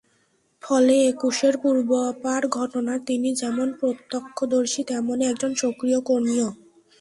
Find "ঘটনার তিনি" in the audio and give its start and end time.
2.57-3.29